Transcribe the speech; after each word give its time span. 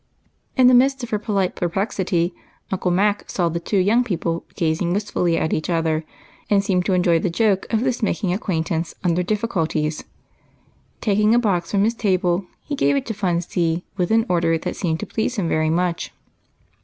In 0.57 0.65
the 0.65 0.73
midst 0.73 1.03
of 1.03 1.11
her 1.11 1.19
polite 1.19 1.55
perj^lexity. 1.55 2.31
Uncle 2.71 2.89
Mac 2.89 3.29
saw 3.29 3.49
the 3.49 3.59
two 3.59 3.77
young 3.77 4.03
people 4.03 4.43
gazing 4.55 4.93
wistfully 4.93 5.37
at 5.37 5.53
one 5.53 5.61
another, 5.67 6.03
and 6.49 6.63
seemed 6.63 6.85
to 6.87 6.93
enjoy 6.93 7.19
the 7.19 7.29
joke 7.29 7.67
of 7.71 7.81
this 7.81 8.01
making 8.01 8.33
acquaintance 8.33 8.95
under 9.03 9.21
difficulties. 9.21 10.03
Taking 11.01 11.35
a 11.35 11.39
box 11.39 11.69
from 11.69 11.83
his 11.83 11.93
table, 11.93 12.47
he 12.63 12.75
gave 12.75 12.95
it 12.95 13.05
to 13.05 13.13
Fun 13.13 13.41
See 13.41 13.85
with 13.95 14.09
an 14.09 14.25
order 14.27 14.57
that 14.57 14.75
seemed 14.75 14.99
to 15.01 15.05
please 15.05 15.35
him 15.35 15.47
very 15.47 15.69
much. 15.69 16.11